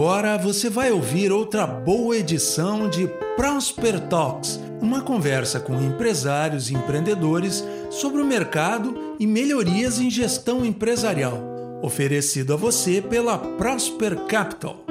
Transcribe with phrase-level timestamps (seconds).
[0.00, 3.06] Agora você vai ouvir outra boa edição de
[3.36, 10.64] Prosper Talks, uma conversa com empresários e empreendedores sobre o mercado e melhorias em gestão
[10.64, 11.38] empresarial,
[11.82, 14.89] oferecido a você pela Prosper Capital.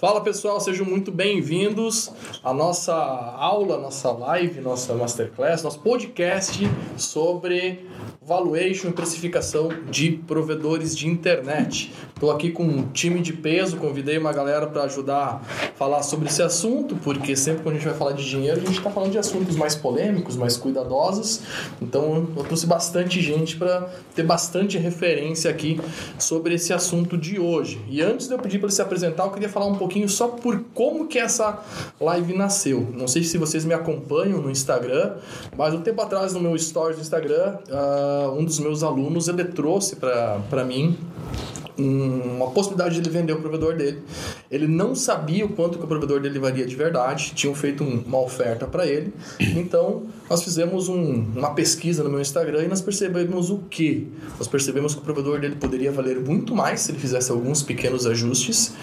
[0.00, 2.10] Fala pessoal, sejam muito bem-vindos
[2.42, 7.84] à nossa aula, nossa live, nossa masterclass, nosso podcast sobre
[8.22, 11.92] valuation e precificação de provedores de internet.
[12.14, 16.28] Estou aqui com um time de peso, convidei uma galera para ajudar a falar sobre
[16.28, 19.12] esse assunto, porque sempre quando a gente vai falar de dinheiro, a gente está falando
[19.12, 21.42] de assuntos mais polêmicos, mais cuidadosos.
[21.82, 25.78] Então eu trouxe bastante gente para ter bastante referência aqui
[26.18, 27.80] sobre esse assunto de hoje.
[27.88, 30.28] E antes de eu pedir para ele se apresentar, eu queria falar um pouquinho só
[30.28, 31.58] por como que essa
[32.00, 32.86] live nasceu.
[32.94, 35.16] Não sei se vocês me acompanham no Instagram,
[35.56, 39.44] mas um tempo atrás no meu stories do Instagram, uh, um dos meus alunos ele
[39.44, 40.96] trouxe para mim
[41.76, 44.02] uma possibilidade de ele vender o provedor dele.
[44.50, 48.20] Ele não sabia o quanto que o provedor dele valia de verdade, tinham feito uma
[48.20, 49.12] oferta para ele.
[49.40, 54.08] Então, nós fizemos um, uma pesquisa no meu Instagram e nós percebemos o que?
[54.38, 58.06] Nós percebemos que o provedor dele poderia valer muito mais se ele fizesse alguns pequenos
[58.06, 58.74] ajustes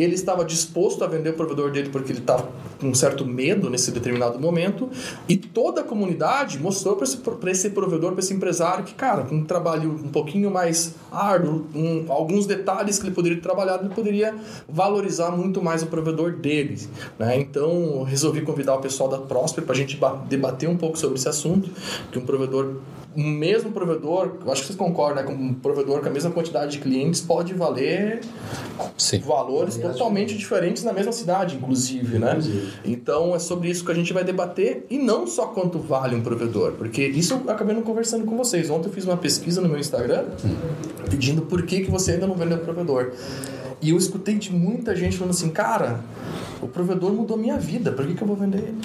[0.00, 2.48] ele estava disposto a vender o provedor dele porque ele estava
[2.80, 4.88] com um certo medo nesse determinado momento.
[5.28, 9.36] E toda a comunidade mostrou para esse, esse provedor, para esse empresário, que, cara, com
[9.36, 14.34] um trabalho um pouquinho mais árduo, um, alguns detalhes que ele poderia trabalhar, ele poderia
[14.68, 16.78] valorizar muito mais o provedor dele.
[17.18, 17.40] Né?
[17.40, 21.28] Então, resolvi convidar o pessoal da Prosper para a gente debater um pouco sobre esse
[21.28, 21.70] assunto,
[22.10, 22.76] que um provedor
[23.18, 25.22] o mesmo provedor, acho que vocês concordam, né?
[25.24, 28.20] Com um provedor com a mesma quantidade de clientes pode valer
[28.96, 29.18] Sim.
[29.18, 32.30] valores totalmente diferentes na mesma cidade, inclusive, né?
[32.30, 32.72] Inclusive.
[32.84, 36.20] Então é sobre isso que a gente vai debater e não só quanto vale um
[36.20, 38.70] provedor, porque isso eu acabei não conversando com vocês.
[38.70, 40.26] Ontem eu fiz uma pesquisa no meu Instagram
[41.10, 43.10] pedindo por que, que você ainda não vendeu provedor.
[43.82, 46.04] E eu escutei de muita gente falando assim, cara,
[46.62, 48.78] o provedor mudou minha vida, por que, que eu vou vender ele?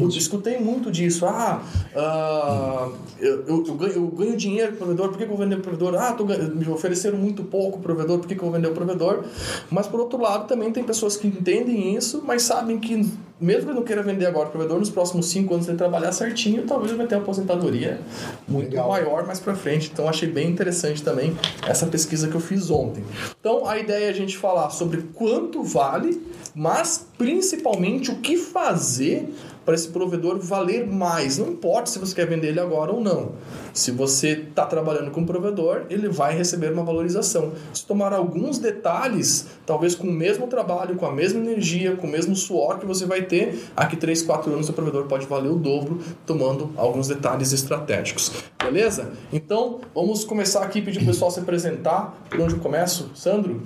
[0.00, 1.26] Eu escutei muito disso.
[1.26, 1.62] Ah,
[1.94, 5.36] uh, eu, eu, eu, ganho, eu, ganho, dinheiro com o provedor, por que, que eu
[5.36, 5.94] vou vender o provedor?
[5.94, 8.74] Ah, tô, me ofereceram muito pouco o provedor, por que, que eu vou vender o
[8.74, 9.24] provedor?
[9.70, 13.08] Mas, por outro lado, também tem pessoas que entendem isso, mas sabem que,
[13.40, 16.12] mesmo que ele não queira vender agora o provedor, nos próximos cinco anos ele trabalhar
[16.12, 18.00] certinho, talvez ele vai ter uma aposentadoria
[18.48, 18.88] muito Legal.
[18.88, 19.90] maior mais para frente.
[19.92, 21.36] Então, achei bem interessante também
[21.66, 23.04] essa pesquisa que eu fiz ontem.
[23.40, 26.20] Então, a ideia é a gente falar sobre quanto vale
[26.54, 29.28] mas principalmente o que fazer
[29.64, 31.38] para esse provedor valer mais.
[31.38, 33.32] Não importa se você quer vender ele agora ou não.
[33.72, 37.52] Se você está trabalhando com o provedor, ele vai receber uma valorização.
[37.72, 42.10] Se tomar alguns detalhes, talvez com o mesmo trabalho, com a mesma energia, com o
[42.10, 45.56] mesmo suor que você vai ter, aqui 3, 4 anos o provedor pode valer o
[45.56, 48.32] dobro, tomando alguns detalhes estratégicos.
[48.64, 49.12] Beleza?
[49.32, 52.14] Então, vamos começar aqui, pedir o pessoal se apresentar.
[52.30, 53.10] Por onde eu começo?
[53.14, 53.60] Sandro?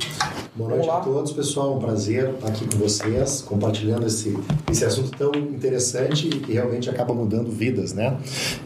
[0.55, 1.77] Boa noite a todos, pessoal.
[1.77, 4.35] Um prazer estar aqui com vocês, compartilhando esse,
[4.71, 8.17] esse assunto tão interessante e que realmente acaba mudando vidas, né?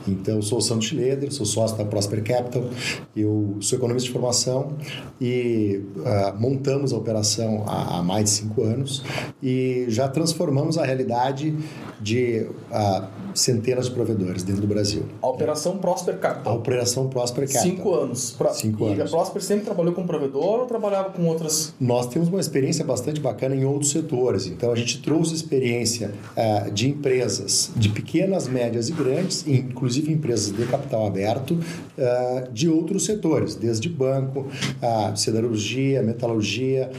[0.06, 2.64] Então, eu sou o Sandro Schroeder, sou sócio da Prosper Capital,
[3.16, 4.72] eu sou economista de formação
[5.20, 9.02] e uh, montamos a operação há, há, mais de cinco anos
[9.42, 11.56] e já transformamos a realidade
[12.00, 15.04] de uh, centenas de provedores dentro do Brasil.
[15.20, 17.62] A operação Prosper A operação Prosper Capital.
[17.62, 18.31] Cinco anos.
[18.32, 18.54] Pro...
[18.54, 19.12] Cinco e anos.
[19.12, 21.72] a Prosper sempre trabalhou com provedor ou trabalhava com outras?
[21.81, 24.47] Nós temos uma experiência bastante bacana em outros setores.
[24.47, 30.53] Então a gente trouxe experiência uh, de empresas de pequenas, médias e grandes, inclusive empresas
[30.53, 36.91] de capital aberto uh, de outros setores, desde banco, uh, siderurgia, metalurgia,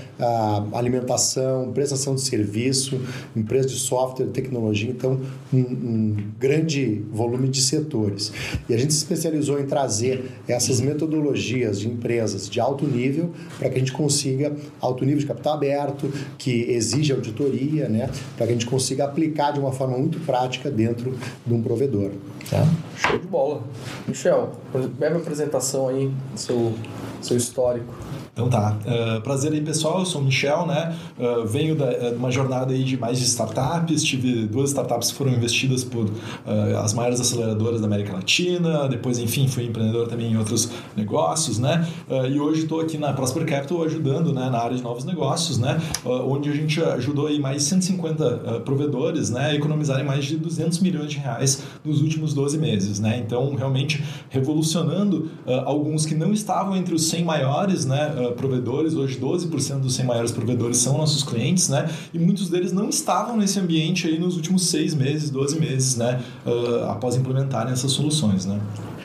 [0.74, 3.00] alimentação, prestação de serviço,
[3.36, 5.20] empresa de software, tecnologia, então
[5.54, 8.32] um, um, grande volume de setores.
[8.70, 13.76] E a gente especializou em trazer essas metodologias de empresas de alto nível para que
[13.76, 18.56] a gente consiga alto nível de capital aberto, que exige auditoria, né, para que a
[18.56, 22.12] gente consiga aplicar de uma forma muito prática dentro de um provedor.
[22.50, 22.66] Tá?
[22.98, 23.64] Show de bola.
[24.08, 24.52] Michel,
[24.98, 26.74] breve apresentação aí, seu,
[27.22, 27.94] seu histórico.
[28.34, 28.78] Então tá.
[28.86, 30.00] Uh, prazer aí, pessoal.
[30.00, 30.96] Eu sou o Michel, né?
[31.20, 34.04] Uh, venho da, de uma jornada aí de mais de startups.
[34.04, 38.88] Tive duas startups que foram investidas por uh, as maiores aceleradoras da América Latina.
[38.88, 41.88] Depois, enfim, fui empreendedor também em outros negócios, né?
[42.30, 45.80] e hoje estou aqui na Prosper Capital ajudando né, na área de novos negócios, né?
[46.06, 50.80] onde a gente ajudou aí mais de 150 provedores né, a economizarem mais de 200
[50.80, 53.22] milhões de reais nos últimos 12 meses, né?
[53.26, 55.30] Então, realmente revolucionando
[55.66, 58.14] alguns que não estavam entre os 100 maiores, né?
[58.32, 61.90] Provedores, hoje 12% dos 100 maiores provedores são nossos clientes, né?
[62.14, 66.22] E muitos deles não estavam nesse ambiente aí nos últimos seis meses, 12 meses, né?
[66.46, 68.60] Uh, após implementarem essas soluções, né?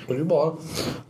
[0.06, 0.56] Show de bola.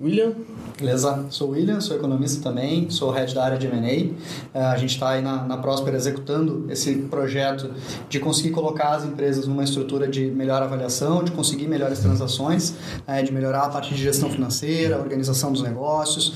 [0.01, 0.33] William?
[0.79, 4.59] Beleza, sou o William, sou economista também, sou head da área de M&A.
[4.59, 7.71] É, a gente está aí na, na Próspera executando esse projeto
[8.09, 12.75] de conseguir colocar as empresas numa estrutura de melhor avaliação, de conseguir melhores transações,
[13.07, 16.35] é, de melhorar a parte de gestão financeira, organização dos negócios,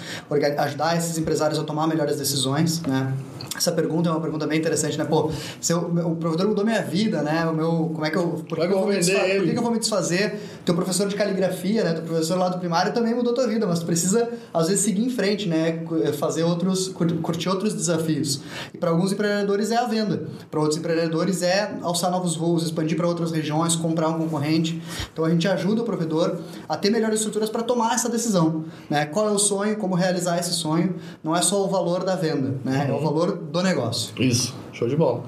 [0.59, 3.15] ajudar esses empresários a tomar melhores decisões, né?
[3.57, 5.05] Essa pergunta é uma pergunta bem interessante, né?
[5.05, 5.31] Pô,
[5.61, 7.45] se eu, o provedor mudou minha vida, né?
[7.47, 9.63] O meu, como é que eu, por que, eu, vou me desfazer, por que, eu
[9.63, 10.41] vou me desfazer?
[10.65, 11.93] Teu professor de caligrafia, né?
[11.93, 15.05] Teu professor lá do primário também mudou tua vida, mas tu precisa às vezes seguir
[15.05, 15.85] em frente, né?
[16.19, 18.43] Fazer outros, curtir outros desafios.
[18.73, 22.97] E para alguns empreendedores é a venda, para outros empreendedores é alçar novos voos, expandir
[22.97, 24.83] para outras regiões, comprar um concorrente.
[25.13, 26.39] Então a gente ajuda o provedor
[26.69, 29.07] a ter melhores estruturas para tomar essa decisão, né?
[29.07, 30.97] Qual é o sonho, como realizar esse sonho?
[31.23, 32.87] Não é só o valor da venda, né?
[32.89, 34.13] É o valor do negócio.
[34.23, 35.23] Isso, show de bola.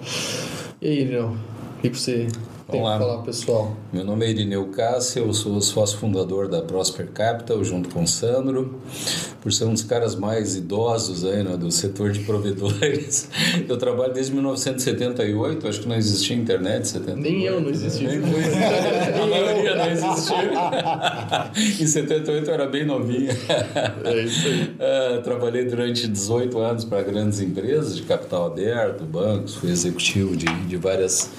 [0.81, 1.37] E aí, Irineu,
[1.79, 2.27] o que você
[2.69, 2.99] Vamos lá.
[2.99, 3.77] falar, pessoal?
[3.93, 8.07] Meu nome é Irineu Cássio, eu sou sócio fundador da Prosper Capital, junto com o
[8.07, 8.81] Sandro.
[9.41, 13.29] Por ser um dos caras mais idosos aí, né, do setor de provedores,
[13.69, 17.21] eu trabalho desde 1978, acho que não existia internet 78.
[17.21, 18.09] Nem eu não existia.
[18.09, 18.19] Nem
[19.21, 20.37] a maioria não existia.
[21.83, 23.37] em 78 eu era bem novinha.
[24.05, 24.63] É isso aí.
[24.63, 30.47] Uh, trabalhei durante 18 anos para grandes empresas de capital aberto, bancos, fui executivo de,
[30.47, 31.31] de várias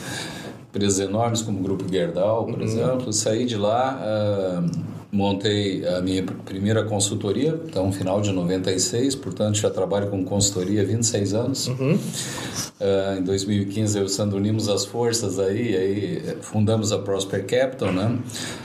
[0.74, 2.64] empresas enormes como o Grupo Gerdau, por uhum.
[2.64, 3.14] exemplo.
[3.14, 4.72] Saí de lá, uh,
[5.12, 10.86] montei a minha primeira consultoria, então final de 96, portanto já trabalho com consultoria há
[10.86, 11.68] 26 anos.
[11.68, 11.94] Uhum.
[11.94, 17.46] Uh, em 2015 eu e o Sandro unimos as forças aí, aí fundamos a Prosper
[17.46, 18.18] Capital, né?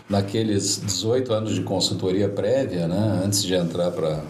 [0.08, 3.20] Naqueles 18 anos de consultoria prévia, né?
[3.22, 4.22] Antes de entrar para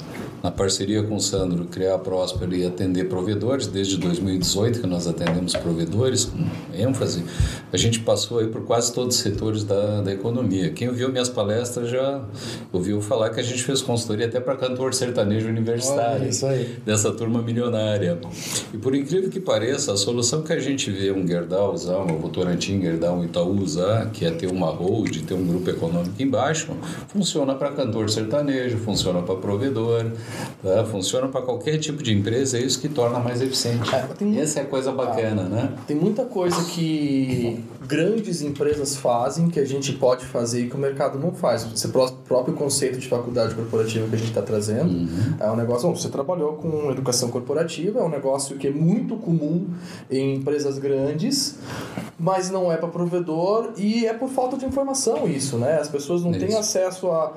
[0.42, 5.06] na parceria com o Sandro, criar a Próspera e atender provedores, desde 2018 que nós
[5.06, 7.24] atendemos provedores, com ênfase,
[7.72, 10.70] a gente passou aí por quase todos os setores da, da economia.
[10.70, 12.22] Quem ouviu minhas palestras já
[12.72, 16.78] ouviu falar que a gente fez consultoria até para cantor sertanejo universitário, Olha, isso aí.
[16.84, 18.18] dessa turma milionária.
[18.72, 22.16] E por incrível que pareça, a solução que a gente vê um Gerdau usar, uma
[22.16, 26.76] Votorantim Gerdau, um Itaú usar, que é ter uma hold, ter um grupo econômico embaixo,
[27.08, 30.06] funciona para cantor sertanejo, funciona para provedor,
[30.62, 30.84] Tá?
[30.84, 33.88] Funciona para qualquer tipo de empresa, é isso que torna mais eficiente.
[33.94, 35.72] É, Essa é a coisa bacana, ah, né?
[35.86, 40.78] Tem muita coisa que grandes empresas fazem que a gente pode fazer e que o
[40.78, 41.66] mercado não faz.
[41.72, 45.34] Esse próprio conceito de faculdade corporativa que a gente está trazendo uhum.
[45.40, 45.88] é um negócio.
[45.88, 49.66] Bom, você trabalhou com educação corporativa, é um negócio que é muito comum
[50.10, 51.56] em empresas grandes,
[52.18, 55.78] mas não é para provedor e é por falta de informação isso, né?
[55.80, 57.32] As pessoas não é têm acesso a.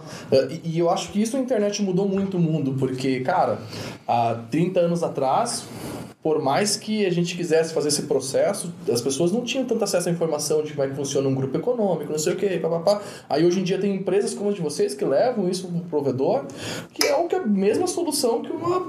[0.63, 3.59] E eu acho que isso a internet mudou muito o mundo, porque, cara,
[4.07, 5.67] há 30 anos atrás
[6.23, 10.07] por mais que a gente quisesse fazer esse processo, as pessoas não tinham tanto acesso
[10.07, 13.01] à informação de como é que funciona um grupo econômico, não sei o que, papapá.
[13.27, 15.81] Aí hoje em dia tem empresas como a de vocês que levam isso para o
[15.81, 16.45] provedor,
[16.93, 18.85] que é a mesma solução que uma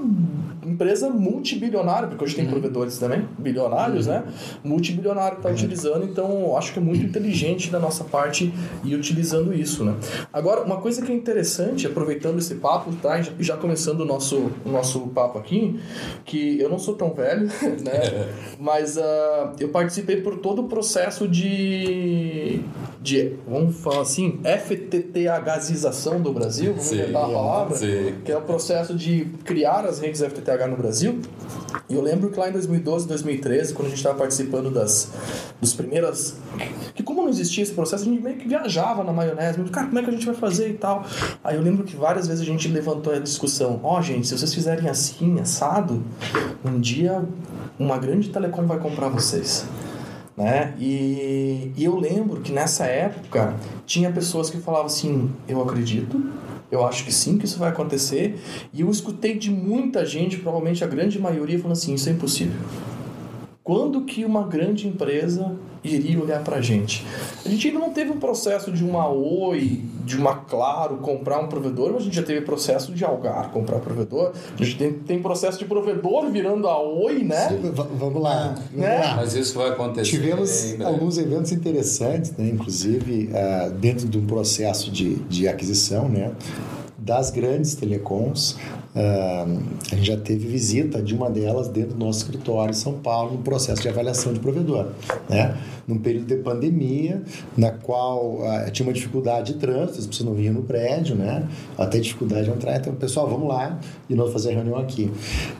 [0.63, 2.51] empresa multibilionária, porque hoje tem uhum.
[2.51, 4.13] provedores também, bilionários, uhum.
[4.13, 4.23] né?
[4.63, 5.55] Multibilionário está uhum.
[5.55, 8.53] utilizando, então acho que é muito inteligente da nossa parte
[8.83, 9.95] ir utilizando isso, né?
[10.31, 13.21] Agora, uma coisa que é interessante, aproveitando esse papo, tá?
[13.39, 15.77] Já começando o nosso, o nosso papo aqui,
[16.23, 17.47] que eu não sou tão velho
[17.83, 18.29] né?
[18.57, 19.01] Mas uh,
[19.59, 22.61] eu participei por todo o processo de,
[23.01, 28.15] de vamos falar assim, FTTHização do Brasil, vamos sim, a palavra, sim.
[28.23, 31.19] que é o processo de criar as redes FTTH no Brasil.
[31.89, 35.11] E eu lembro que lá em 2012, 2013, quando a gente estava participando das,
[35.59, 36.37] das primeiras...
[36.95, 39.99] Que como não existia esse processo, a gente meio que viajava na maionese, cara, como
[39.99, 41.05] é que a gente vai fazer e tal.
[41.43, 44.37] Aí eu lembro que várias vezes a gente levantou a discussão, ó, oh, gente, se
[44.37, 46.03] vocês fizerem assim, assado,
[46.63, 47.23] um dia
[47.79, 49.65] uma grande telecom vai comprar vocês.
[50.35, 50.73] Né?
[50.79, 56.23] E, e eu lembro que nessa época tinha pessoas que falavam assim: eu acredito,
[56.71, 58.39] eu acho que sim, que isso vai acontecer.
[58.73, 62.59] E eu escutei de muita gente, provavelmente a grande maioria, falando assim: isso é impossível.
[63.63, 67.05] Quando que uma grande empresa iria olhar para a gente?
[67.45, 71.47] A gente ainda não teve um processo de uma Oi, de uma Claro comprar um
[71.47, 74.31] provedor, mas a gente já teve processo de Algar comprar provedor.
[74.59, 77.49] A gente tem, tem processo de provedor virando a Oi, né?
[77.49, 78.55] Sim, vamos lá.
[78.55, 78.99] Vamos né?
[78.99, 79.15] lá.
[79.17, 80.11] Mas isso vai acontecer.
[80.11, 82.49] Tivemos alguns eventos interessantes, né?
[82.49, 86.31] inclusive uh, dentro de um processo de, de aquisição, né?
[86.97, 88.57] das grandes telecoms.
[88.95, 89.59] Uh,
[89.91, 93.33] a gente já teve visita de uma delas dentro do nosso escritório em São Paulo,
[93.33, 94.89] no processo de avaliação de provedor.
[95.27, 95.57] Né?
[95.87, 97.23] Num período de pandemia,
[97.57, 101.47] na qual uh, tinha uma dificuldade de trânsito, as pessoas não vinham no prédio, né?
[101.77, 102.77] até dificuldade de entrar.
[102.77, 105.11] Então, pessoal, vamos lá e nós fazer a reunião aqui.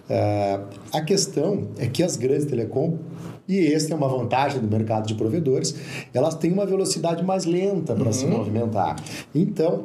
[0.10, 0.63] Uh,
[0.94, 3.00] a questão é que as grandes telecoms
[3.48, 5.75] e esse é uma vantagem do mercado de provedores,
[6.13, 8.13] elas têm uma velocidade mais lenta para uhum.
[8.13, 8.96] se movimentar.
[9.36, 9.84] Então,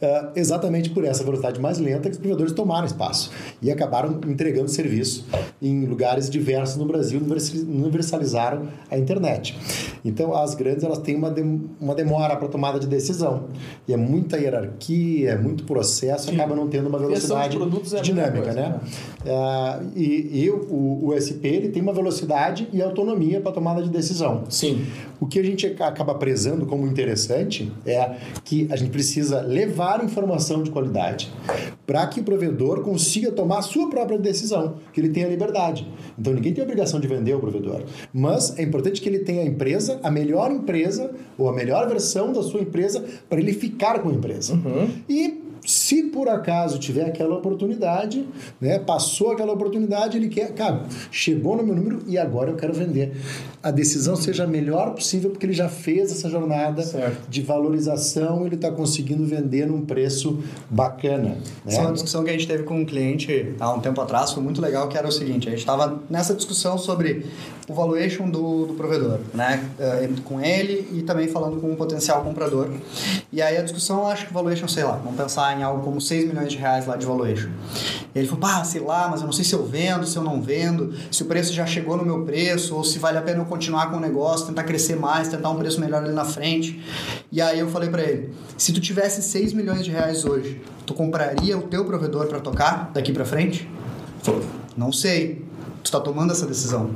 [0.00, 4.68] uh, exatamente por essa velocidade mais lenta que os provedores tomaram espaço e acabaram entregando
[4.68, 5.26] serviço
[5.60, 9.56] em lugares diversos no Brasil, universalizaram a internet.
[10.04, 11.42] Então, as grandes elas têm uma, de,
[11.80, 13.44] uma demora para tomada de decisão
[13.88, 16.34] e é muita hierarquia, é muito processo, Sim.
[16.34, 18.80] acaba não tendo uma velocidade é dinâmica, coisa, né?
[19.24, 19.30] né?
[19.32, 23.88] Uh, e, e o, o SP ele tem uma velocidade e autonomia para tomada de
[23.88, 24.44] decisão.
[24.48, 24.84] Sim.
[25.24, 30.62] O que a gente acaba prezando como interessante é que a gente precisa levar informação
[30.62, 31.32] de qualidade
[31.86, 35.88] para que o provedor consiga tomar a sua própria decisão, que ele tenha liberdade.
[36.18, 39.40] Então ninguém tem a obrigação de vender o provedor, mas é importante que ele tenha
[39.40, 44.00] a empresa, a melhor empresa ou a melhor versão da sua empresa para ele ficar
[44.00, 44.52] com a empresa.
[44.52, 44.90] Uhum.
[45.08, 48.24] E se por acaso tiver aquela oportunidade,
[48.60, 52.72] né, passou aquela oportunidade, ele quer, cara, chegou no meu número e agora eu quero
[52.72, 53.16] vender.
[53.62, 57.28] A decisão seja a melhor possível, porque ele já fez essa jornada certo.
[57.28, 61.30] de valorização, ele está conseguindo vender num preço bacana.
[61.30, 61.38] Né?
[61.66, 64.32] Essa é uma discussão que a gente teve com um cliente há um tempo atrás,
[64.32, 67.24] foi muito legal, que era o seguinte, a gente estava nessa discussão sobre
[67.68, 72.22] o valuation do, do provedor, né, eh, com ele e também falando com um potencial
[72.22, 72.68] comprador.
[73.32, 76.00] E aí a discussão, acho que o valuation, sei lá, vamos pensar em algo como
[76.00, 77.48] 6 milhões de reais lá de valuation.
[78.14, 80.22] E ele falou, pá, sei lá, mas eu não sei se eu vendo, se eu
[80.22, 83.40] não vendo, se o preço já chegou no meu preço, ou se vale a pena
[83.40, 86.82] eu continuar com o negócio, tentar crescer mais, tentar um preço melhor ali na frente.
[87.30, 90.94] E aí eu falei para ele, se tu tivesse 6 milhões de reais hoje, tu
[90.94, 93.62] compraria o teu provedor para tocar daqui para frente?
[93.62, 94.42] Ele falou,
[94.76, 95.44] não sei.
[95.82, 96.90] Tu está tomando essa decisão.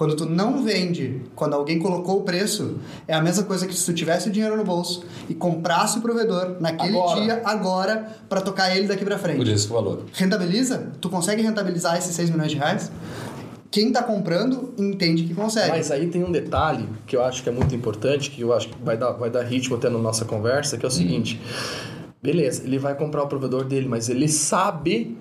[0.00, 3.84] Quando tu não vende, quando alguém colocou o preço, é a mesma coisa que se
[3.84, 7.20] tu tivesse o dinheiro no bolso e comprasse o provedor naquele agora.
[7.20, 9.36] dia, agora, para tocar ele daqui para frente.
[9.36, 10.04] Por isso o valor.
[10.14, 10.90] Rentabiliza?
[11.02, 12.90] Tu consegue rentabilizar esses 6 milhões de reais?
[13.70, 15.68] Quem está comprando entende que consegue.
[15.68, 18.70] Mas aí tem um detalhe que eu acho que é muito importante, que eu acho
[18.70, 21.38] que vai dar, vai dar ritmo até na nossa conversa, que é o seguinte.
[22.22, 25.18] Beleza, ele vai comprar o provedor dele, mas ele sabe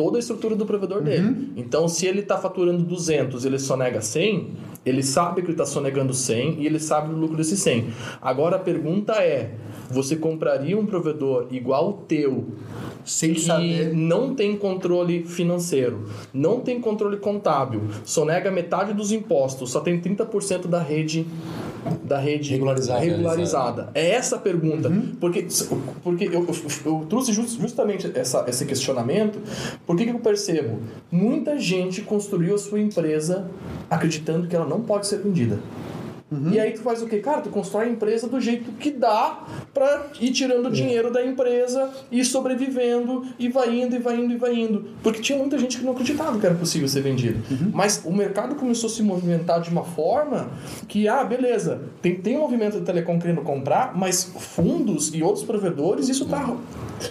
[0.00, 1.04] toda a estrutura do provedor uhum.
[1.04, 1.52] dele.
[1.58, 4.48] Então, se ele está faturando 200 ele só nega 100,
[4.86, 7.88] ele sabe que ele está sonegando 100 e ele sabe o lucro desse 100.
[8.22, 9.52] Agora a pergunta é:
[9.90, 12.46] você compraria um provedor igual o teu
[13.04, 13.94] sem que saber.
[13.94, 20.66] não tem controle financeiro, não tem controle contábil, sonega metade dos impostos, só tem 30%
[20.66, 21.26] da rede
[22.04, 23.00] da rede regularizada.
[23.00, 23.90] regularizada.
[23.94, 24.88] É essa a pergunta.
[24.88, 25.16] Uhum.
[25.20, 25.46] Porque,
[26.02, 29.38] porque eu, eu, eu trouxe just, justamente essa, esse questionamento.
[29.86, 30.78] Por que, que eu percebo?
[31.10, 33.48] Muita gente construiu a sua empresa
[33.88, 35.58] acreditando que ela não pode ser vendida.
[36.30, 36.52] Uhum.
[36.52, 37.18] E aí tu faz o quê?
[37.18, 39.44] Cara, tu constrói a empresa do jeito que dá
[39.74, 40.70] para ir tirando é.
[40.70, 44.86] dinheiro da empresa e sobrevivendo e vai indo e vai indo e vai indo.
[45.02, 47.40] Porque tinha muita gente que não acreditava que era possível ser vendido.
[47.50, 47.70] Uhum.
[47.74, 50.50] Mas o mercado começou a se movimentar de uma forma
[50.86, 55.44] que, ah, beleza, tem, tem um movimento de telecom querendo comprar, mas fundos e outros
[55.44, 56.56] provedores, isso tá.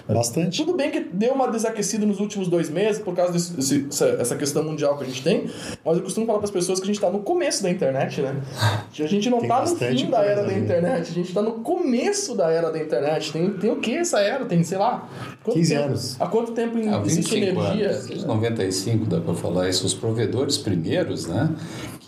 [0.08, 0.64] Bastante.
[0.64, 3.88] Tudo bem que deu uma desaquecida nos últimos dois meses por causa desse,
[4.20, 5.50] essa questão mundial que a gente tem,
[5.84, 8.22] mas eu costumo falar para as pessoas que a gente está no começo da internet,
[8.22, 8.36] né?
[9.10, 12.52] gente não está no fim da era da internet, a gente está no começo da
[12.52, 13.32] era da internet.
[13.32, 14.46] Tem, tem o que essa era?
[14.46, 15.08] Tem, sei lá,
[15.44, 16.16] 15 tempo, anos.
[16.20, 17.92] Há quanto tempo há existe energia?
[17.92, 18.24] Anos.
[18.26, 19.86] 95 dá para falar isso.
[19.86, 21.50] Os provedores primeiros, né?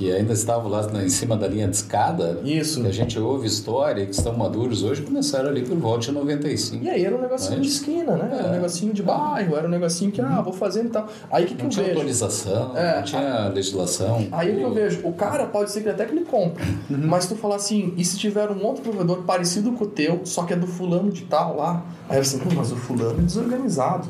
[0.01, 2.39] que ainda estavam lá em cima da linha de escada.
[2.43, 2.81] Isso.
[2.81, 6.83] Que a gente ouve história, que estão maduros hoje, começaram ali por volta de 95.
[6.83, 8.29] E aí era um negocinho Mas, de esquina, né?
[8.31, 8.39] É.
[8.39, 11.07] Era um negocinho de bairro, era um negocinho que, ah, vou fazendo e tal.
[11.31, 11.97] Aí o que, que não eu tinha vejo?
[11.97, 14.27] autorização, é, não tinha legislação.
[14.31, 15.07] Aí o que eu vejo?
[15.07, 17.07] O cara pode ser que até que ele compre, uhum.
[17.07, 20.43] mas tu falar assim, e se tiver um outro provedor parecido com o teu, só
[20.43, 21.83] que é do fulano de tal lá?
[22.09, 24.07] Aí você, assim, mas o fulano é desorganizado.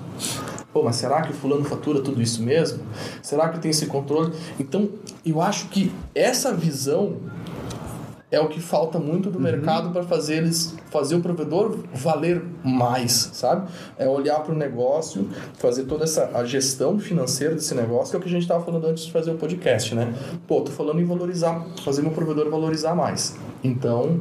[0.73, 2.79] Pô, mas será que o fulano fatura tudo isso mesmo?
[3.21, 4.33] Será que tem esse controle?
[4.59, 4.89] Então,
[5.25, 7.17] eu acho que essa visão
[8.31, 9.43] é o que falta muito do uhum.
[9.43, 13.69] mercado para fazer eles fazer o provedor valer mais, sabe?
[13.97, 18.19] É olhar para o negócio, fazer toda essa a gestão financeira desse negócio, que é
[18.19, 20.13] o que a gente estava falando antes de fazer o podcast, né?
[20.47, 23.35] Pô, tô falando em valorizar, fazer meu provedor valorizar mais.
[23.63, 24.19] Então,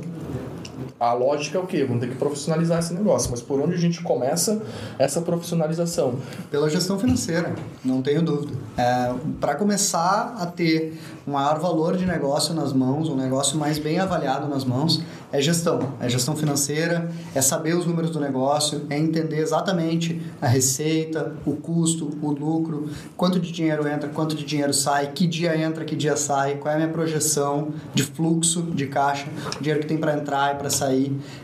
[1.01, 1.83] a lógica é o quê?
[1.83, 3.31] Vamos ter que profissionalizar esse negócio.
[3.31, 4.61] Mas por onde a gente começa
[4.99, 6.17] essa profissionalização?
[6.51, 8.53] Pela gestão financeira, não tenho dúvida.
[8.77, 13.79] É, Para começar a ter um maior valor de negócio nas mãos, um negócio mais
[13.79, 15.03] bem avaliado nas mãos,
[15.33, 15.95] é gestão.
[16.01, 21.55] É gestão financeira, é saber os números do negócio, é entender exatamente a receita, o
[21.57, 25.97] custo, o lucro, quanto de dinheiro entra, quanto de dinheiro sai, que dia entra, que
[25.97, 29.27] dia sai, qual é a minha projeção de fluxo de caixa,
[29.57, 30.90] o dinheiro que tem para entrar e para sair,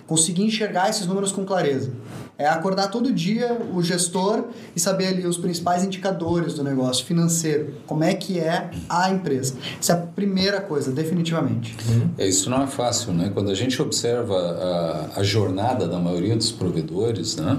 [0.07, 1.93] conseguir enxergar esses números com clareza.
[2.39, 7.75] É acordar todo dia o gestor e saber ali os principais indicadores do negócio financeiro.
[7.87, 9.55] Como é que é a empresa.
[9.81, 11.75] Essa é a primeira coisa, definitivamente.
[12.19, 13.31] É, isso não é fácil, né?
[13.33, 17.59] Quando a gente observa a, a jornada da maioria dos provedores, né?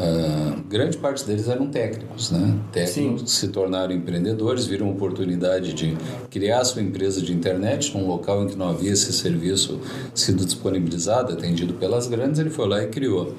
[0.00, 2.58] Uh, grande parte deles eram técnicos, né?
[2.72, 5.94] Técnicos que se tornaram empreendedores, viram oportunidade de
[6.30, 9.78] criar sua empresa de internet num local em que não havia esse serviço
[10.14, 13.34] sido disponibilizado, atendido pelas grandes, ele foi lá e criou.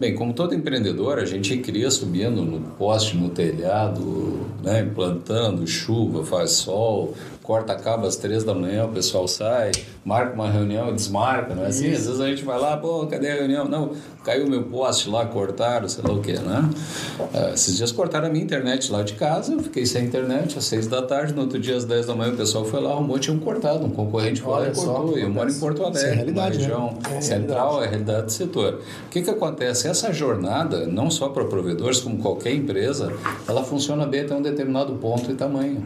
[0.00, 4.80] Bem, como todo empreendedor, a gente cria subindo no poste, no telhado, né?
[4.80, 7.14] implantando, chuva, faz sol,
[7.50, 9.72] corta cabo às três da manhã, o pessoal sai,
[10.04, 11.90] marca uma reunião e desmarca, não é assim?
[11.92, 13.68] Às vezes a gente vai lá, pô, cadê a reunião?
[13.68, 13.90] Não,
[14.24, 16.70] caiu meu poste lá, cortaram, sei lá o que, né?
[17.18, 20.64] Uh, esses dias cortaram a minha internet lá de casa, eu fiquei sem internet às
[20.64, 23.18] seis da tarde, no outro dia às dez da manhã o pessoal foi lá, arrumou,
[23.18, 26.02] tinha um cortado, um concorrente foi lá e cortou, e eu moro em Porto Alegre,
[26.02, 27.20] é realidade, uma região né?
[27.20, 28.80] central, é a realidade do setor.
[29.06, 29.88] O que que acontece?
[29.88, 33.12] Essa jornada, não só para provedores, como qualquer empresa,
[33.48, 35.84] ela funciona bem até um determinado ponto e tamanho.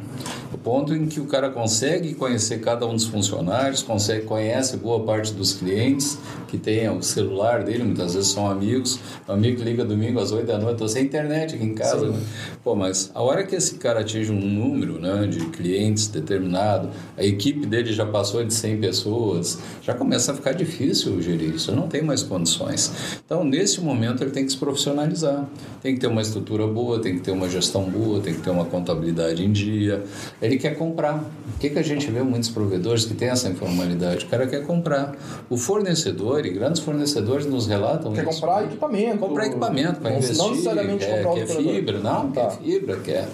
[0.52, 5.00] O ponto em que o cara consegue conhecer cada um dos funcionários, consegue conhece boa
[5.00, 9.84] parte dos clientes que tem o celular dele, muitas vezes são amigos, um amigo liga
[9.84, 12.10] domingo às 8 da noite, estou sem internet aqui em casa.
[12.10, 12.18] Né?
[12.62, 17.22] Pô, mas a hora que esse cara atinge um número né, de clientes determinado, a
[17.22, 21.88] equipe dele já passou de 100 pessoas, já começa a ficar difícil gerir isso, não
[21.88, 22.92] tem mais condições.
[23.24, 25.46] Então, nesse momento, ele tem que se profissionalizar,
[25.82, 28.50] tem que ter uma estrutura boa, tem que ter uma gestão boa, tem que ter
[28.50, 30.02] uma contabilidade em dia.
[30.40, 31.16] Ele quer comprar.
[31.54, 34.24] O que, que a gente vê muitos provedores que têm essa informalidade?
[34.24, 35.14] O cara quer comprar.
[35.50, 38.40] O fornecedor e grandes fornecedores nos relatam Quer isso.
[38.40, 39.18] comprar equipamento.
[39.18, 40.36] Comprar equipamento para investir.
[40.36, 42.40] Não necessariamente quer, comprar quer fibra, não, tá.
[42.42, 43.28] quer fibra, quer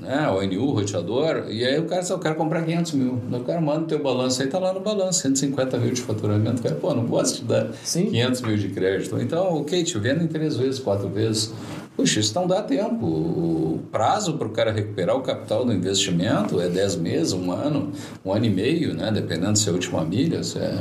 [0.00, 3.20] né, ONU, roteador, e aí o cara só quer comprar 500 mil.
[3.30, 6.60] O cara manda o teu balanço aí, tá lá no balanço, 150 mil de faturamento.
[6.60, 8.06] O cara, pô, não posso te dar Sim.
[8.06, 9.20] 500 mil de crédito.
[9.20, 11.52] Então, ok, te vendo em três vezes, quatro vezes.
[11.96, 13.04] Puxa, isso não dá tempo.
[13.04, 17.92] O prazo para o cara recuperar o capital do investimento é 10 meses, um ano,
[18.24, 19.10] um ano e meio, né?
[19.12, 20.74] Dependendo se é a última milha, se é,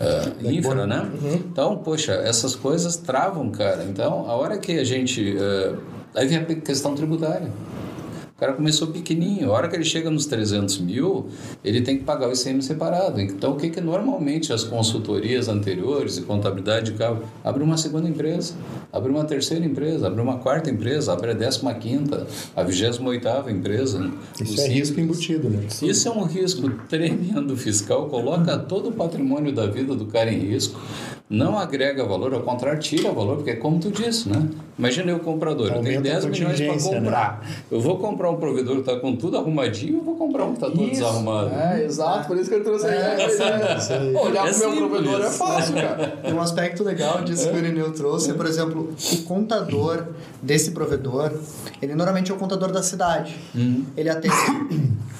[0.00, 1.08] é infra, né?
[1.34, 3.84] Então, poxa, essas coisas travam, cara.
[3.84, 5.36] Então, a hora que a gente.
[5.38, 5.74] é,
[6.14, 7.50] aí vem a questão tributária.
[8.44, 9.50] O cara começou pequenininho.
[9.50, 11.28] A hora que ele chega nos 300 mil,
[11.64, 13.18] ele tem que pagar o ICM separado.
[13.18, 18.06] Então, o que, que normalmente as consultorias anteriores e contabilidade de carro abre uma segunda
[18.06, 18.52] empresa,
[18.92, 23.50] abre uma terceira empresa, abre uma quarta empresa, abre a décima quinta, a vigésima oitava
[23.50, 24.10] empresa.
[24.38, 25.60] Isso O é sim- risco embutido, né?
[25.80, 30.38] isso é um risco tremendo fiscal, coloca todo o patrimônio da vida do cara em
[30.40, 30.78] risco,
[31.30, 34.46] não agrega valor, ao contrário, tira valor, porque é como tu disse, né?
[34.78, 36.82] Imagina eu comprador, eu tenho Aumenta a 10 milhões para né?
[37.00, 37.48] comprar.
[37.70, 40.64] Eu vou comprar um provedor que está com tudo arrumadinho, ou vou comprar um que
[40.64, 41.50] está todo desarrumado?
[41.54, 43.26] É, exato, por isso que ele trouxe a ideia.
[43.94, 44.14] aí.
[44.14, 46.16] Olhar É pro meu provedor é fácil, cara.
[46.22, 50.08] Tem um aspecto legal disso que o Irineu trouxe, é, por exemplo, o contador
[50.42, 51.32] desse provedor,
[51.80, 53.34] ele normalmente é o contador da cidade.
[53.96, 54.34] Ele atende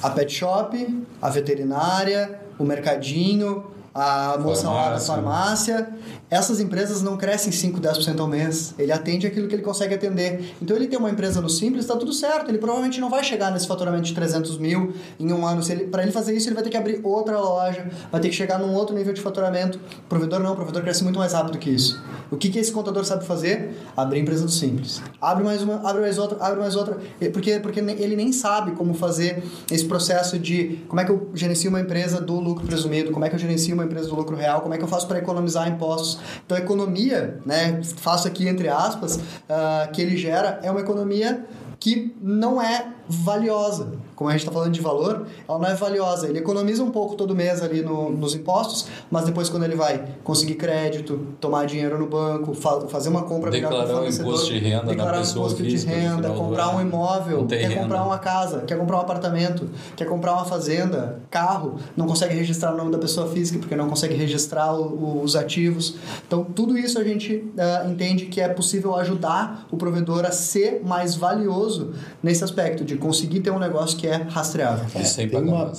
[0.02, 5.76] a pet shop, a veterinária, o mercadinho, a moça lá da Farmácia.
[5.76, 5.94] farmácia.
[6.28, 8.74] Essas empresas não crescem 5, 10% ao mês.
[8.76, 10.52] Ele atende aquilo que ele consegue atender.
[10.60, 12.50] Então ele tem uma empresa no Simples, está tudo certo.
[12.50, 15.62] Ele provavelmente não vai chegar nesse faturamento de 300 mil em um ano.
[15.92, 18.58] Para ele fazer isso, ele vai ter que abrir outra loja, vai ter que chegar
[18.58, 19.78] num outro nível de faturamento.
[19.78, 22.02] O provedor não, o provedor cresce muito mais rápido que isso.
[22.32, 23.76] O que, que esse contador sabe fazer?
[23.96, 25.00] Abrir empresa do Simples.
[25.20, 26.98] Abre mais uma, abre mais outra, abre mais outra.
[27.32, 31.70] Porque, porque ele nem sabe como fazer esse processo de como é que eu gerencio
[31.70, 34.60] uma empresa do lucro presumido, como é que eu gerencio uma empresa do lucro real,
[34.60, 36.18] como é que eu faço para economizar impostos.
[36.44, 41.44] Então, a economia, né, faço aqui entre aspas, ah, que ele gera é uma economia
[41.78, 43.92] que não é valiosa.
[44.16, 46.28] Como a gente está falando de valor, ela não é valiosa.
[46.28, 50.04] Ele economiza um pouco todo mês ali no- nos impostos, mas depois quando ele vai
[50.22, 54.52] conseguir crédito, tomar dinheiro no banco, fa- fazer uma compra melhor com o Declarar imposto
[54.52, 57.80] de renda na declarar pessoa imposto de física no renda, comprar um imóvel, quer renda.
[57.82, 62.72] comprar uma casa, quer comprar um apartamento, quer comprar uma fazenda, carro, não consegue registrar
[62.72, 64.82] o nome da pessoa física porque não consegue registrar o-
[65.18, 65.96] o- os ativos.
[66.26, 70.82] Então, tudo isso a gente ah, entende que é possível ajudar o provedor a ser
[70.84, 74.86] mais valioso nesse aspecto de conseguir ter um negócio que é rastreável.
[75.04, 75.72] Sem Tem, uma,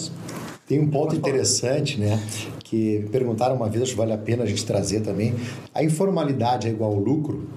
[0.68, 2.20] tem um ponto interessante, né?
[2.64, 5.36] Que me perguntaram uma vez, acho que vale a pena a gente trazer também.
[5.74, 7.48] A informalidade é igual ao lucro?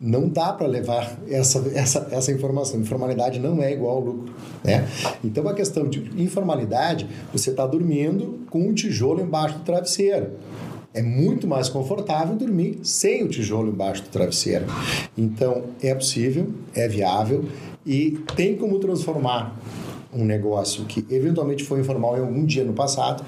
[0.00, 2.80] Não dá para levar essa, essa, essa informação.
[2.80, 4.34] Informalidade não é igual ao lucro.
[4.64, 4.88] Né?
[5.22, 10.30] Então, a questão de informalidade, você está dormindo com um tijolo embaixo do travesseiro.
[10.94, 14.64] É muito mais confortável dormir sem o tijolo embaixo do travesseiro.
[15.16, 17.44] Então, é possível, é viável
[17.84, 19.56] e tem como transformar
[20.12, 23.24] um negócio que eventualmente foi informal em algum dia no passado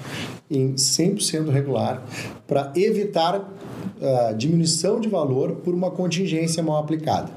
[0.49, 2.03] em 100% regular
[2.45, 7.31] para evitar uh, diminuição de valor por uma contingência mal aplicada.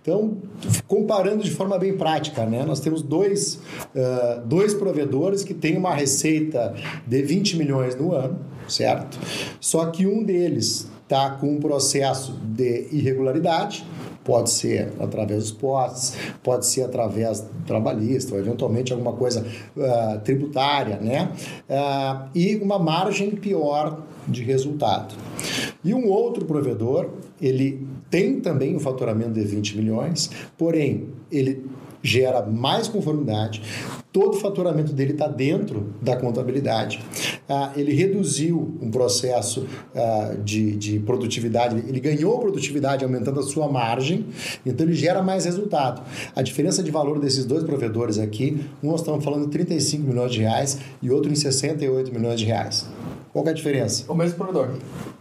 [0.00, 0.38] Então,
[0.88, 2.64] comparando de forma bem prática, né?
[2.64, 3.60] nós temos dois,
[3.94, 6.74] uh, dois provedores que têm uma receita
[7.06, 9.18] de 20 milhões no ano, certo?
[9.60, 13.84] Só que um deles está com um processo de irregularidade,
[14.22, 19.44] pode ser através dos postes, pode ser através trabalhista, ou eventualmente alguma coisa
[19.76, 21.32] uh, tributária, né?
[21.68, 25.16] Uh, e uma margem pior de resultado.
[25.82, 27.10] E um outro provedor,
[27.42, 31.64] ele tem também um faturamento de 20 milhões, porém, ele
[32.02, 33.62] gera mais conformidade,
[34.12, 37.00] todo o faturamento dele está dentro da contabilidade.
[37.52, 43.68] Ah, ele reduziu um processo ah, de, de produtividade, ele ganhou produtividade aumentando a sua
[43.68, 44.26] margem,
[44.64, 46.00] então ele gera mais resultado.
[46.36, 50.32] A diferença de valor desses dois provedores aqui, um nós estamos falando de 35 milhões
[50.32, 52.86] de reais e outro em 68 milhões de reais.
[53.32, 54.10] Qual é a diferença?
[54.10, 54.70] O mesmo provedor.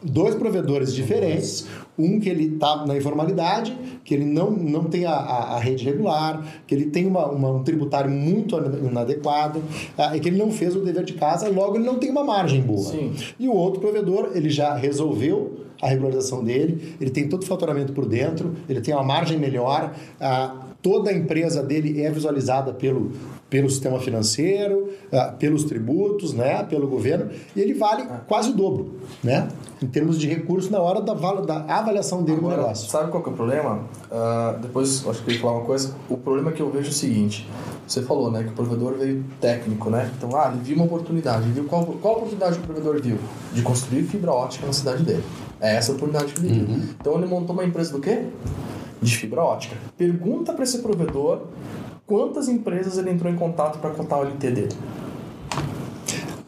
[0.02, 1.68] Dois provedores diferentes,
[1.98, 5.86] um que ele está na informalidade, que ele não, não tem a, a, a rede
[5.86, 9.62] regular, que ele tem uma, uma, um tributário muito inadequado,
[9.96, 12.24] ah, e que ele não fez o dever de casa, logo ele não tem uma
[12.24, 12.92] margem boa.
[12.92, 13.14] Sim.
[13.40, 17.94] E o outro provedor, ele já resolveu a regularização dele, ele tem todo o faturamento
[17.94, 23.12] por dentro, ele tem uma margem melhor, ah, toda a empresa dele é visualizada pelo,
[23.50, 28.96] pelo sistema financeiro, ah, pelos tributos, né, pelo governo, e ele vale quase o dobro,
[29.24, 29.48] né,
[29.82, 32.90] em termos de recursos na hora da, da avaliação dele Agora, do negócio.
[32.90, 33.86] Sabe qual que é o problema?
[34.12, 35.94] Uh, depois, acho que eu ia falar uma coisa.
[36.10, 37.48] O problema que eu vejo é o seguinte:
[37.88, 40.12] você falou, né, que o provedor veio técnico, né?
[40.18, 41.50] Então, ah, ele viu uma oportunidade.
[41.50, 43.18] Viu qual, qual oportunidade o provedor viu?
[43.54, 45.24] De construir fibra ótica na cidade dele.
[45.62, 46.76] É essa a oportunidade que ele viu.
[46.76, 46.84] Uhum.
[47.00, 48.26] Então, ele montou uma empresa do quê?
[49.02, 49.76] De fibra ótica.
[49.98, 51.44] Pergunta para esse provedor
[52.06, 54.76] quantas empresas ele entrou em contato para cotar o LT dele.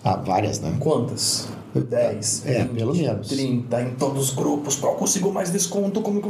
[0.03, 0.75] Ah, várias, né?
[0.79, 1.47] Quantas?
[1.73, 3.29] 10, É, pelo menos.
[3.29, 6.01] 30, em todos os grupos, qual consigo mais desconto?
[6.01, 6.21] Como...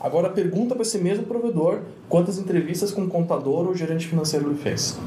[0.00, 4.98] Agora pergunta para esse mesmo provedor quantas entrevistas com contador ou gerente financeiro ele fez.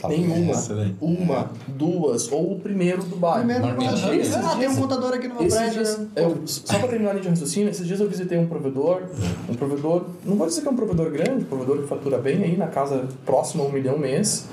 [0.00, 0.52] Tá Nenhuma.
[0.52, 0.96] Excelente.
[1.00, 3.38] Uma, duas, ou o primeiro do bairro.
[3.46, 4.14] Primeiro, Marmitinha.
[4.14, 5.74] eu- ah, tem um contador aqui no meu Esses prédio.
[5.82, 6.06] dias, né?
[6.16, 9.02] eu, só para terminar a linha de raciocínio, esses dias eu visitei um provedor,
[9.48, 12.42] um provedor, não vou dizer que é um provedor grande, um provedor que fatura bem
[12.42, 14.46] aí, na casa próxima a um milhão mês.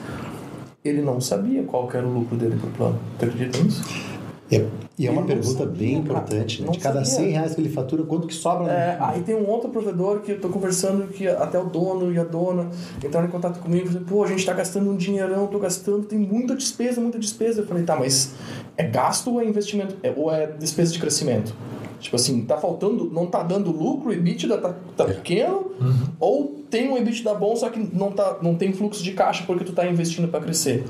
[0.83, 2.99] Ele não sabia qual que era o lucro dele pro plano.
[3.19, 3.83] Tu acredita nisso?
[4.51, 4.65] É,
[4.97, 6.19] e é uma pergunta sabia, bem cara.
[6.19, 6.69] importante, né?
[6.71, 7.25] De cada sabia.
[7.25, 8.71] 100 reais que ele fatura, quanto que sobra?
[8.71, 12.17] É, aí tem um outro provedor que eu tô conversando que até o dono e
[12.17, 12.69] a dona
[13.03, 16.03] entraram em contato comigo e falaram, pô, a gente tá gastando um dinheirão, tô gastando,
[16.03, 17.62] tem muita despesa, muita despesa.
[17.62, 18.33] Eu falei, tá, mas
[18.77, 19.97] é gasto ou é investimento?
[20.01, 21.53] É, ou é despesa de crescimento?
[21.99, 25.71] Tipo assim, tá faltando, não tá dando lucro, o EBITDA tá, tá pequeno,
[26.19, 29.63] ou tem um EBITDA bom, só que não, tá, não tem fluxo de caixa porque
[29.63, 30.86] tu tá investindo para crescer.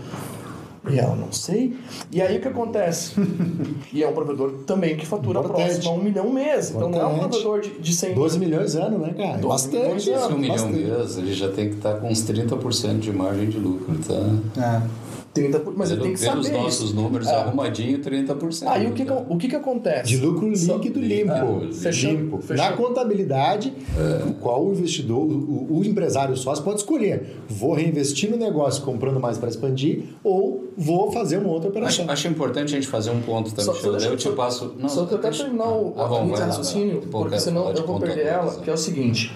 [0.92, 1.76] E ela, não sei.
[2.12, 3.14] E aí o que acontece?
[3.94, 5.66] e é um provedor também que fatura Importante.
[5.66, 6.72] próximo a um milhão mês.
[6.72, 9.38] Então não é um provedor de, de 100 12 milhões ano, né, cara?
[9.38, 9.78] 12 Bastante.
[9.84, 10.84] milhões Se ano, um milhão bastante.
[10.84, 14.82] mês, ele já tem que estar com uns 30% de margem de lucro, tá?
[14.84, 15.07] É.
[15.34, 16.96] 30 por- Mas ele tem que saber nossos isso.
[16.96, 17.36] números É.
[17.36, 18.68] arrumadinho, 30%.
[18.70, 19.24] Aí o que, tá?
[19.30, 20.08] o que, que acontece?
[20.10, 21.34] De lucro Só- líquido limpo.
[21.34, 21.74] limpo.
[21.74, 22.38] Fechando- limpo.
[22.42, 22.70] fechando.
[22.70, 23.74] Na contabilidade,
[24.28, 27.36] o qual o investidor, o, o empresário sócio pode escolher.
[27.48, 32.06] Vou reinvestir no negócio comprando mais para expandir ou vou fazer uma outra operação.
[32.06, 34.74] Acho, acho importante a gente fazer um ponto, tá, Só- Daí eu deixa- te passo.
[34.80, 37.08] Não, Só que eu deixa- terminar o, Ah, vai lá, raciocínio, lá.
[37.12, 38.60] Porque senão eu vou perder ela, né?
[38.64, 39.32] que é o seguinte.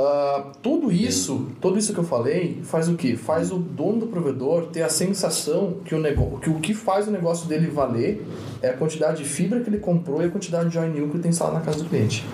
[0.00, 3.16] Ah, tudo isso, tudo isso que eu falei, faz o quê?
[3.16, 7.08] Faz o dono do provedor ter a sensação que o, nego, que o que faz
[7.08, 8.24] o negócio dele valer
[8.62, 11.16] é a quantidade de fibra que ele comprou e a quantidade de join new que
[11.16, 12.24] ele tem instalado na casa do cliente.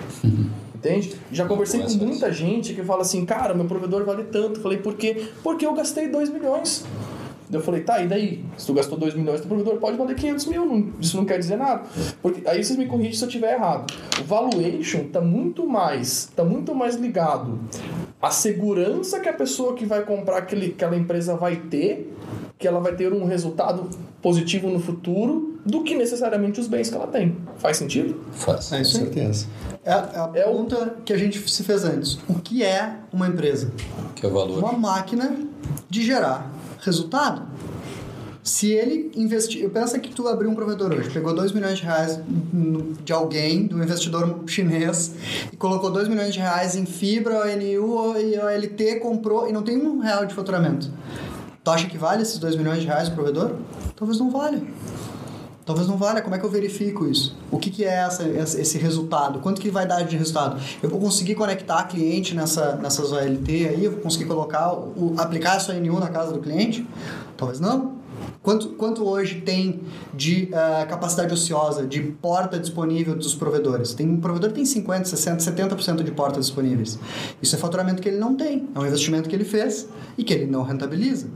[0.75, 1.15] Entende?
[1.31, 4.59] Já conversei com muita gente que fala assim, cara, meu provedor vale tanto.
[4.59, 5.29] Falei, por quê?
[5.41, 6.85] Porque eu gastei 2 milhões.
[7.51, 8.43] Eu falei, tá, e daí?
[8.57, 10.93] Se tu gastou 2 milhões, teu provedor pode valer 500 mil.
[10.99, 11.83] Isso não quer dizer nada.
[12.21, 13.91] Porque, aí vocês me corrigem se eu estiver errado.
[14.19, 17.59] O valuation tá muito mais, tá muito mais ligado
[18.21, 22.11] à segurança que a pessoa que vai comprar aquele, aquela empresa vai ter,
[22.57, 23.89] que ela vai ter um resultado
[24.21, 27.35] positivo no futuro, do que necessariamente os bens que ela tem.
[27.57, 28.19] Faz sentido?
[28.33, 28.71] Faz.
[28.71, 29.47] É Com certeza.
[29.83, 32.17] É a, é a É o- pergunta que a gente se fez antes.
[32.27, 33.71] O que é uma empresa?
[34.15, 34.59] Que é o valor.
[34.59, 35.35] Uma máquina
[35.89, 36.51] de gerar
[36.85, 37.41] resultado.
[38.43, 41.83] Se ele investir, eu penso que tu abriu um provedor hoje, pegou 2 milhões de
[41.83, 42.19] reais
[43.03, 45.15] de alguém, do investidor chinês,
[45.51, 49.77] e colocou 2 milhões de reais em fibra, ONU e OLT, comprou e não tem
[49.77, 50.91] um real de faturamento.
[51.63, 53.55] Tu acha que vale esses 2 milhões de reais o provedor?
[53.95, 54.61] Talvez não valha.
[55.65, 56.21] Talvez não valha.
[56.21, 57.35] Como é que eu verifico isso?
[57.49, 59.39] O que, que é essa, esse resultado?
[59.39, 60.61] Quanto que vai dar de resultado?
[60.81, 63.83] Eu vou conseguir conectar cliente nessa, nessas OLT aí?
[63.83, 66.87] Eu vou conseguir colocar, o, aplicar essa ONU na casa do cliente?
[67.35, 67.95] Talvez não.
[68.43, 69.81] Quanto, quanto hoje tem
[70.13, 73.93] de uh, capacidade ociosa, de porta disponível dos provedores?
[73.95, 76.99] Tem um provedor tem 50, 60, 70% de portas disponíveis.
[77.41, 78.69] Isso é faturamento que ele não tem.
[78.75, 81.27] É um investimento que ele fez e que ele não rentabiliza.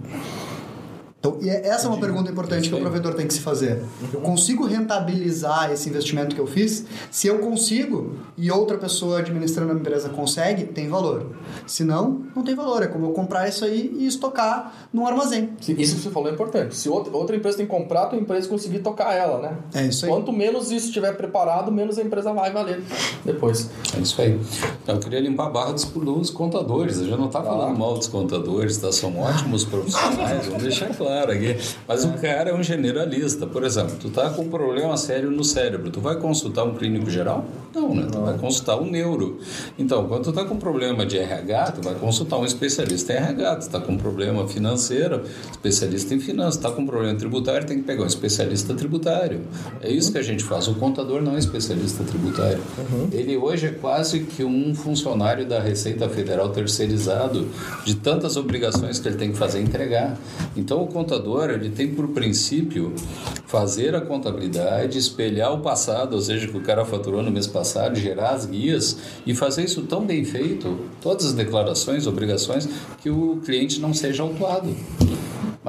[1.19, 3.83] Então, e é, essa é uma pergunta importante que o provedor tem que se fazer.
[4.13, 6.85] Eu consigo rentabilizar esse investimento que eu fiz?
[7.11, 11.27] Se eu consigo e outra pessoa administrando a empresa consegue, tem valor.
[11.67, 12.83] Se não, não tem valor.
[12.83, 15.49] É como eu comprar isso aí e estocar num armazém.
[15.59, 16.73] Isso que você falou é importante.
[16.73, 19.57] Se outra, empresa tem que comprar, a tua empresa conseguir tocar ela, né?
[19.73, 20.11] É isso aí.
[20.11, 22.81] Quanto menos isso estiver preparado, menos a empresa vai valer
[23.25, 23.69] depois.
[23.97, 24.39] É isso aí.
[24.83, 26.99] Então, eu queria limpar a barra dos, dos contadores.
[26.99, 28.89] Eu já não está falando mal dos contadores, tá?
[28.93, 31.57] são ótimos profissionais, vamos deixar claro claro aqui.
[31.87, 33.47] Mas o cara é um generalista.
[33.47, 35.89] Por exemplo, tu tá com um problema sério no cérebro.
[35.89, 37.45] Tu vai consultar um clínico geral?
[37.73, 38.07] Não, né?
[38.11, 39.39] Tu vai consultar um neuro.
[39.77, 43.55] Então, quando tu tá com problema de RH, tu vai consultar um especialista em RH.
[43.57, 46.57] Tu tá com problema financeiro, especialista em finanças.
[46.57, 49.41] Tu tá com problema tributário, tem que pegar um especialista tributário.
[49.81, 50.67] É isso que a gente faz.
[50.67, 52.61] O contador não é especialista tributário.
[52.77, 53.09] Uhum.
[53.11, 57.47] Ele hoje é quase que um funcionário da Receita Federal terceirizado
[57.85, 60.17] de tantas obrigações que ele tem que fazer entregar.
[60.55, 62.93] Então, o contador ele tem por princípio
[63.45, 67.58] fazer a contabilidade, espelhar o passado, ou seja, que o cara faturou no mês passado,
[67.95, 72.67] gerar as guias e fazer isso tão bem feito, todas as declarações, obrigações,
[73.01, 74.75] que o cliente não seja autuado.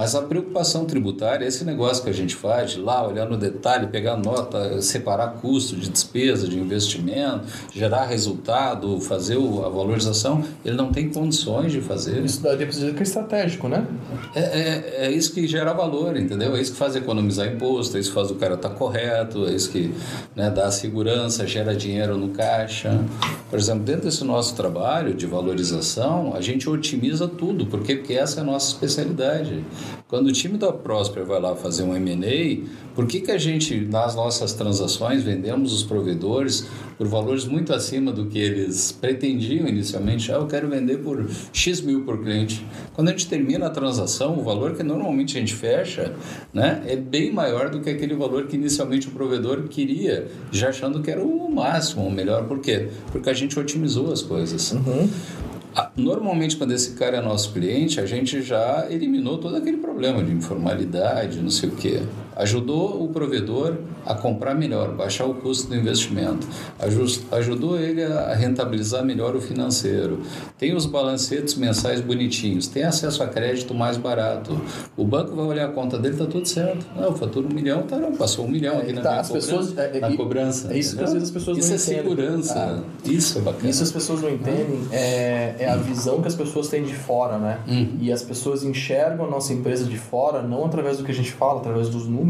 [0.01, 3.87] Mas a preocupação tributária, esse negócio que a gente faz, de lá olhar no detalhe,
[3.89, 10.91] pegar nota, separar custo de despesa, de investimento, gerar resultado, fazer a valorização, ele não
[10.91, 12.25] tem condições de fazer.
[12.25, 13.87] Isso daí precisa que é estratégico, né?
[14.35, 16.57] É, é, é, isso que gera valor, entendeu?
[16.57, 19.45] É isso que faz economizar imposto, é isso que faz o cara estar tá correto,
[19.45, 19.93] é isso que
[20.35, 23.05] né, dá segurança, gera dinheiro no caixa.
[23.51, 28.41] Por exemplo, dentro desse nosso trabalho de valorização, a gente otimiza tudo, porque, porque essa
[28.41, 29.63] é a nossa especialidade.
[30.09, 33.81] Quando o time da Prosper vai lá fazer um M&A, por que, que a gente,
[33.81, 36.66] nas nossas transações, vendemos os provedores
[36.98, 40.33] por valores muito acima do que eles pretendiam inicialmente?
[40.33, 42.66] Ah, eu quero vender por X mil por cliente.
[42.92, 46.14] Quando a gente termina a transação, o valor que normalmente a gente fecha
[46.53, 51.00] né, é bem maior do que aquele valor que inicialmente o provedor queria, já achando
[51.00, 52.44] que era o máximo, o melhor.
[52.46, 52.88] Por quê?
[53.12, 54.72] Porque a gente otimizou as coisas.
[54.72, 55.09] Uhum.
[55.97, 60.33] Normalmente, quando esse cara é nosso cliente, a gente já eliminou todo aquele problema de
[60.33, 62.03] informalidade, não sei o quê.
[62.40, 63.76] Ajudou o provedor
[64.07, 66.48] a comprar melhor, baixar o custo do investimento.
[67.33, 70.22] Ajudou ele a rentabilizar melhor o financeiro.
[70.57, 72.66] Tem os balancetes mensais bonitinhos.
[72.66, 74.59] Tem acesso a crédito mais barato.
[74.96, 76.87] O banco vai olhar a conta dele, tá tudo certo.
[76.96, 79.76] Não, eu faturo um milhão, tá, não, passou um milhão aqui na, tá, as pessoas,
[79.76, 80.72] é, na cobrança.
[80.72, 82.03] É isso que às vezes as pessoas isso não é entendem.
[82.03, 82.55] segurança.
[82.59, 83.68] Ah, isso é bacana.
[83.68, 84.81] Isso as pessoas não entendem.
[84.92, 87.59] É, é a visão que as pessoas têm de fora, né?
[87.68, 87.98] Uhum.
[88.00, 91.33] E as pessoas enxergam a nossa empresa de fora, não através do que a gente
[91.33, 92.30] fala, através dos números.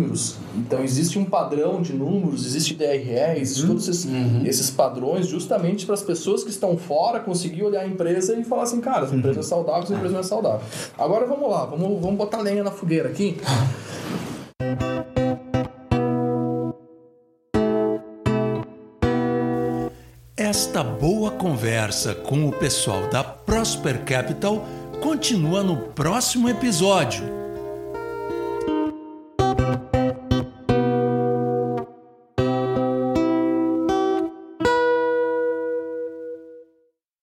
[0.56, 3.68] Então existe um padrão de números, existe DRE, existe uhum.
[3.68, 4.42] todos esses, uhum.
[4.44, 8.64] esses padrões justamente para as pessoas que estão fora conseguir olhar a empresa e falar
[8.64, 10.60] assim, cara, essa empresa é saudável, essa empresa não é saudável.
[10.98, 13.36] Agora vamos lá, vamos, vamos botar lenha na fogueira aqui.
[20.36, 24.64] Esta boa conversa com o pessoal da Prosper Capital
[25.00, 27.39] continua no próximo episódio.